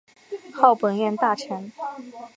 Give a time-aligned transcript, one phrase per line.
[0.51, 1.71] 号本院大臣。